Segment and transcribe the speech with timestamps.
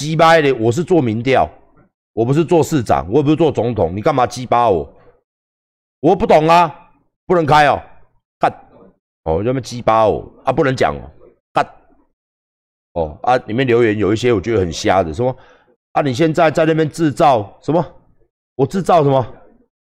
[0.00, 1.46] 鸡巴的，我是做民调，
[2.14, 4.90] 我不是做市长，我也不是做总统，你干嘛鸡巴我？
[6.00, 6.90] 我不懂啊，
[7.26, 7.78] 不能开哦，
[8.38, 8.50] 干
[9.24, 11.04] 哦，这么鸡巴我啊，不能讲哦，
[11.52, 11.66] 干
[12.94, 15.36] 哦啊，里面留言有一些我觉得很瞎的，什么
[15.92, 17.84] 啊，你现在在那边制造什么？
[18.54, 19.36] 我制造什么？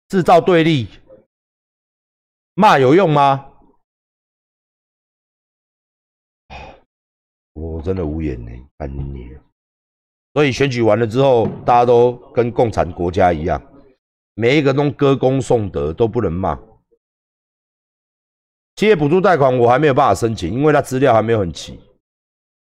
[0.08, 0.88] 制造对立，
[2.54, 3.52] 骂有用吗？
[7.52, 9.36] 我真的无言呢，干你！
[10.36, 13.58] 所以选举完了之后，大家都跟共产国家一样，
[14.34, 16.60] 每一个都歌功颂德，都不能骂。
[18.74, 21.80] 企业补助贷款我还没有办法申请，因为他资料还没有很齐，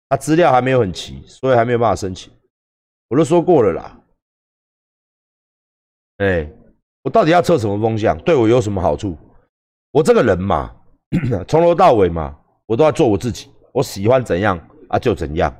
[0.09, 2.33] 他资料还没有很齐，所以还没有办法申请。
[3.09, 4.01] 我都说过了啦。
[6.19, 6.49] 哎，
[7.03, 8.17] 我到底要测什么风向？
[8.19, 9.19] 对我有什么好处？
[9.91, 10.73] 我这个人嘛，
[11.49, 13.51] 从头到尾嘛，我都要做我自己。
[13.73, 14.57] 我喜欢怎样
[14.89, 15.53] 啊就怎样。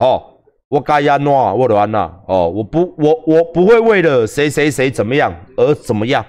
[0.00, 0.31] 哦，
[0.72, 2.10] 我该安诺，我都安娜。
[2.26, 6.24] 哦，我不，我我不会为了谁谁谁怎么样而怎么样。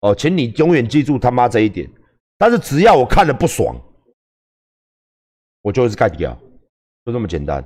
[0.00, 1.88] 哦，请你永远记住他妈这一点。
[2.36, 3.76] 但是只要我看了不爽，
[5.62, 6.36] 我就是干掉，
[7.04, 7.62] 就这么简单。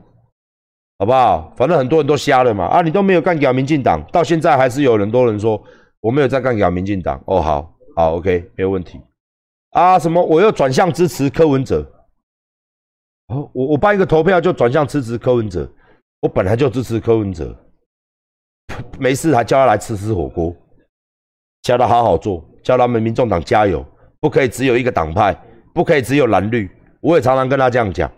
[0.98, 1.50] 好不好？
[1.56, 2.66] 反正很多人都瞎了嘛。
[2.66, 5.58] 啊，你都没有干掉民进党，到现在还是有很多人说
[6.00, 7.19] 我没有在干掉民进党。
[7.24, 9.00] 哦，好，好，OK，没有问题。
[9.70, 10.22] 啊，什么？
[10.22, 11.91] 我又转向支持柯文哲。
[13.28, 15.66] 哦，我我办一个投票就转向支持柯文哲。
[16.23, 17.53] 我本来就支持柯文哲，
[18.97, 20.55] 没事还叫他来吃吃火锅，
[21.62, 23.84] 叫他好好做，叫他们民众党加油，
[24.20, 25.34] 不可以只有一个党派，
[25.75, 26.70] 不可以只有蓝绿。
[27.00, 28.09] 我也常常跟他这样讲，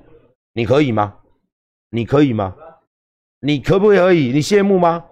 [0.53, 1.17] 你可以吗？
[1.89, 2.55] 你可以吗？
[3.41, 4.33] 你可不可以？
[4.33, 5.03] 你羡慕吗？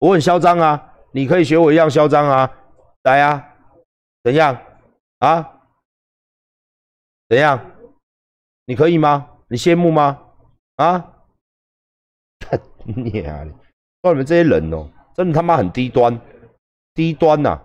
[0.00, 0.92] 我很嚣张啊！
[1.12, 2.50] 你可以学我一样嚣张啊！
[3.04, 3.42] 来啊！
[4.22, 4.54] 怎样
[5.20, 5.60] 啊？
[7.26, 7.58] 怎样？
[8.66, 9.30] 你可以吗？
[9.48, 10.20] 你羡慕吗？
[10.76, 11.10] 啊？
[12.96, 13.44] 你啊！
[14.02, 16.20] 说你们这些人哦，真的他妈很低端，
[16.94, 17.58] 低端呐，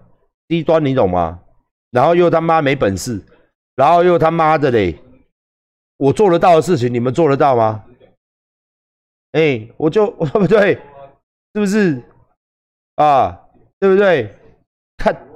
[0.47, 1.39] 低端你懂吗？
[1.91, 3.23] 然后又他妈没本事，
[3.75, 4.97] 然后又他妈的嘞！
[5.97, 7.83] 我做得到的事情，你们做得到吗？
[9.33, 10.75] 哎，我就 对不对？
[11.53, 12.01] 是不是
[12.95, 13.47] 啊？
[13.79, 14.35] 对不对？
[14.97, 15.27] 看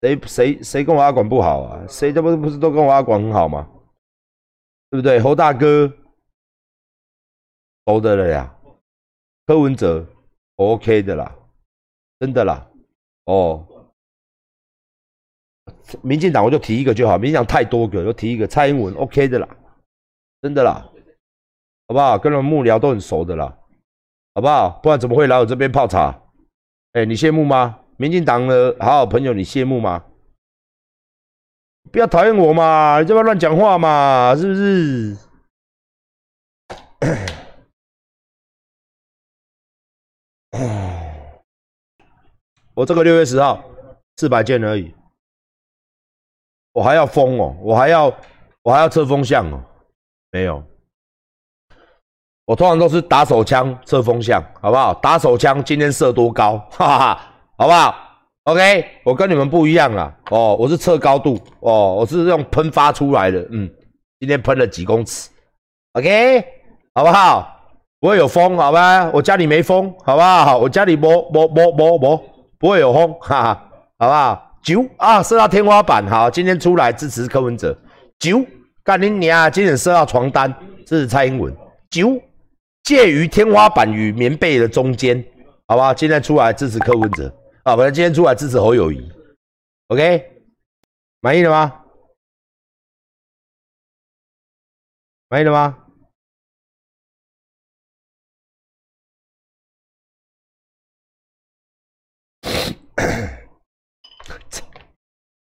[0.00, 1.84] 谁谁谁跟我阿管不好啊？
[1.88, 3.68] 谁这不不是都跟我阿管很好吗？
[4.90, 5.18] 对不对？
[5.20, 5.92] 侯大哥，
[7.86, 8.54] 熟的了呀。
[9.46, 10.06] 柯文哲
[10.56, 11.36] ，OK 的啦，
[12.18, 12.66] 真的啦。
[13.24, 13.66] 哦，
[16.02, 18.46] 民进党我就提一个就好，民进党太多个，就提一个。
[18.46, 19.48] 蔡英文，OK 的啦，
[20.40, 20.90] 真的啦。
[21.86, 22.18] 好不好？
[22.18, 23.58] 跟人幕僚都很熟的啦，
[24.34, 24.80] 好不好？
[24.82, 26.18] 不然怎么会来我这边泡茶？
[26.92, 27.80] 哎，你羡慕吗？
[27.98, 30.06] 民进党的好好朋友，你羡慕吗？
[31.92, 35.18] 不要讨厌我嘛，你这边乱讲话嘛，是不是？
[42.74, 43.62] 我这个六月十号
[44.16, 44.94] 四百件而已，
[46.72, 48.06] 我还要封哦，我还要
[48.62, 49.60] 我还要测风向哦，
[50.30, 50.62] 没有。
[52.46, 54.94] 我通常都是打手枪测风向，好不好？
[54.94, 57.94] 打手枪今天射多高，哈哈，好不好
[58.44, 63.68] ？OK，我跟你们不一样啊，哦，我是测高度，哦，我是用喷发出来的，嗯，
[64.20, 65.30] 今天喷了几公尺
[65.94, 66.44] ，OK，
[66.94, 67.53] 好不好？
[68.04, 69.10] 不会有风，好吧？
[69.14, 70.58] 我家里没风，好不好？
[70.58, 72.24] 我家里不不不不不
[72.58, 74.58] 不会有风， 哈哈，好不好？
[74.62, 77.74] 九啊，射到天花板，好，今天出来支持柯文哲，
[78.18, 78.44] 九，
[78.82, 80.54] 干你娘，今天射到床单，
[80.86, 81.56] 支持蔡英文，
[81.88, 82.20] 九。
[82.82, 85.24] 介于天花板与棉被的中间，
[85.66, 85.94] 好吧？
[85.94, 89.10] 今天出来支持柯文哲啊，不然今天出来支持侯友谊
[89.88, 90.30] ，OK？
[91.20, 91.72] 满意了吗？
[95.30, 95.78] 满意了吗？
[104.50, 104.62] 喜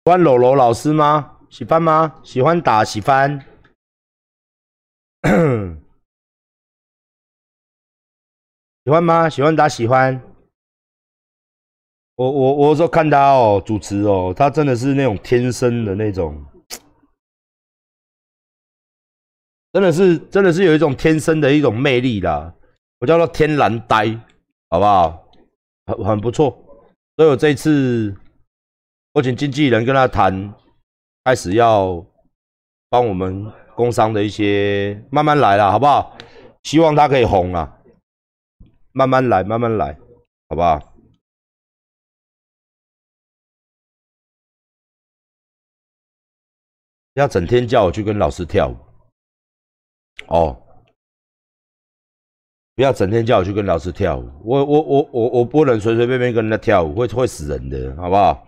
[0.05, 1.39] 欢柔柔老师吗？
[1.51, 2.21] 喜欢吗？
[2.25, 3.45] 喜欢打喜欢。
[8.85, 9.29] 喜欢吗？
[9.29, 10.21] 喜欢打喜欢。
[12.17, 16.45] 我我我说看他哦，主持哦，他真的是那种天生的那种，
[19.73, 22.53] 真的是真的是有一种天生的一种魅力啦。
[22.99, 24.07] 我叫做天然呆，
[24.71, 25.29] 好不好？
[25.87, 26.68] 很很不错。
[27.19, 28.17] 所以我这次
[29.11, 30.55] 我请经纪人跟他谈，
[31.25, 32.07] 开始要
[32.89, 36.17] 帮我们工商的一些慢慢来了，好不好？
[36.63, 37.77] 希望他可以红啊。
[38.93, 39.99] 慢慢来，慢慢来，
[40.49, 40.95] 好不好？
[47.15, 48.77] 要整天叫我去跟老师跳舞，
[50.29, 50.68] 哦，
[52.79, 58.47] 不要整天叫我去跟老师跳舞，我我我我我不能随随便便跟人家跳舞，会会死人的，好不好？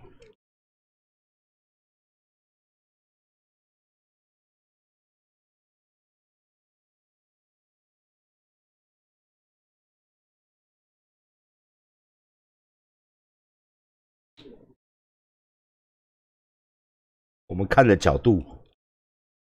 [17.47, 18.41] 我们看的角度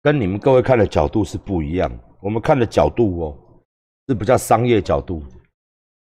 [0.04, 1.92] 跟你们各位看的角度是不一样。
[2.22, 3.47] 我们看的角度哦，
[4.08, 5.24] 是比较商业角度，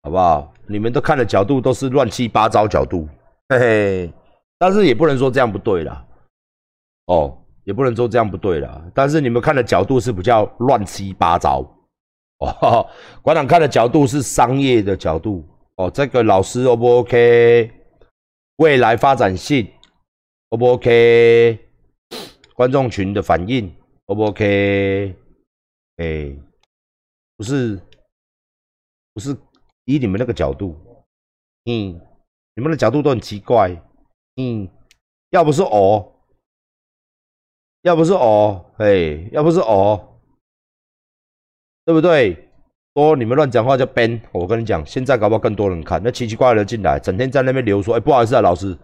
[0.03, 0.53] 好不好？
[0.69, 3.09] 你们都看的角度都是乱七八糟角度，
[3.49, 4.13] 嘿嘿。
[4.59, 6.07] 但是也不能说这样不对啦，
[7.07, 8.83] 哦，也不能说这样不对啦。
[8.95, 11.61] 但是你们看的角度是比较乱七八糟，
[12.39, 12.89] 哦。
[13.23, 15.45] 馆长看的角度是商业的角度，
[15.77, 17.71] 哦，这个老师 O 不 OK？
[18.57, 19.71] 未来发展性
[20.49, 21.59] O 不 OK？
[22.55, 23.71] 观众群的反应
[24.07, 25.15] ，O 不 OK？
[25.99, 26.35] 哎，
[27.37, 27.79] 不是，
[29.17, 29.35] 不是
[29.87, 30.77] 以你们那个角度，
[31.65, 31.99] 嗯，
[32.55, 33.71] 你们的角度都很奇怪，
[34.37, 34.69] 嗯，
[35.31, 36.13] 要不是哦，
[37.81, 40.19] 要不是哦，哎，要不是哦，
[41.87, 42.51] 对不对？
[42.95, 48.77] 说你们乱讲话叫编我跟你讲，现在搞不好更多人看，那奇奇怪怪的进来，整天在那边留说，哎，不好意思啊，老师，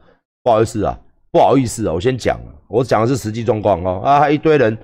[0.43, 0.99] 不好意思啊。
[1.31, 4.01] 不好意思啊，我先讲，我讲的是实际状况哦。
[4.05, 4.77] 啊，一堆人，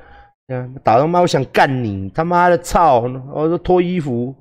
[0.82, 3.00] 打他妈，我想干你，他妈的操！
[3.00, 4.34] 我说脱衣服，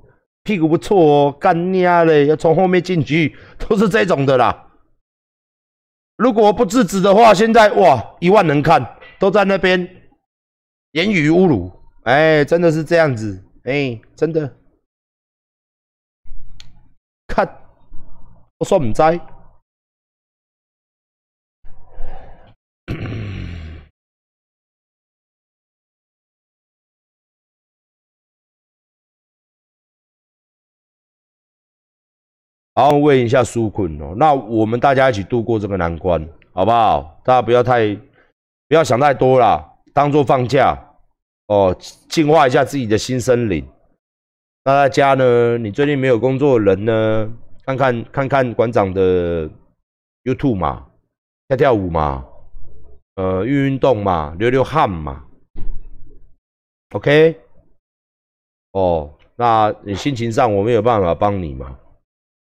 [0.48, 4.70] 屁股不错哦，干你啊嘞，要从后面进去，都是这种的啦。
[6.16, 9.78] 如果不制止的话，现在哇，一万人看，都在那边
[10.92, 11.70] 言语侮辱，
[12.04, 14.56] 哎，真的是这样子，哎，真的，
[17.26, 17.46] 看，
[18.56, 19.02] 我说唔知。
[32.78, 37.20] 然后问一下苏坤哦，那我们大家一起度过这个难关，好不好？
[37.24, 37.92] 大家不要太
[38.68, 40.78] 不要想太多啦，当做放假
[41.48, 41.76] 哦，
[42.08, 43.66] 净化一下自己的新森林。
[44.64, 45.58] 那大家呢？
[45.58, 47.28] 你最近没有工作的人呢？
[47.66, 49.50] 看看看看馆长的
[50.22, 50.86] YouTube 嘛，
[51.48, 52.24] 跳跳舞嘛，
[53.16, 55.24] 呃，运运动嘛，流流汗嘛。
[56.94, 57.40] OK，
[58.70, 61.76] 哦，那你心情上我没有办法帮你嘛？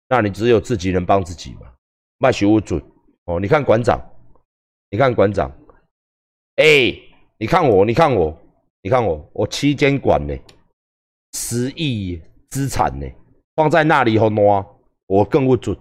[0.09, 1.73] 那你只有自己能帮自己嘛？
[2.21, 2.83] 卖学无准
[3.27, 3.39] 哦！
[3.39, 4.01] 你看馆长，
[4.91, 5.49] 你看馆长，
[6.57, 6.93] 哎，
[7.39, 8.37] 你看我，你看我，
[8.83, 10.37] 你看我，我七间馆呢，
[11.35, 13.07] 十亿资产呢，
[13.55, 14.67] 放在那里以后呢，
[15.07, 15.77] 我更不准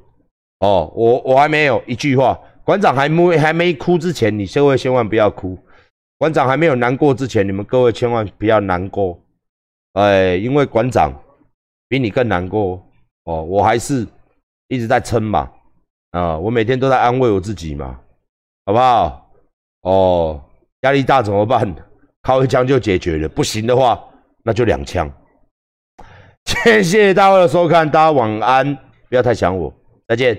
[0.60, 0.94] 哦！
[0.96, 5.58] 我我还没有一句话，馆长还没还没哭之前，你各位千万不要哭；
[6.20, 9.20] 馆长还没有难过之前，你们各位千万不要难过，
[9.94, 11.20] 哎，因为馆长
[11.88, 12.86] 比你更难过
[13.24, 14.06] 哦，我还是。
[14.68, 15.50] 一直在撑嘛，
[16.12, 18.00] 啊，我每天都在安慰我自己嘛，
[18.66, 19.30] 好不好？
[19.82, 20.42] 哦，
[20.82, 21.76] 压力大怎么办？
[22.22, 24.04] 靠一枪就解决了，不行的话
[24.44, 25.10] 那就两枪。
[26.46, 28.76] 谢谢大家的收看，大家晚安，
[29.10, 29.74] 不要太想我，
[30.08, 30.38] 再见。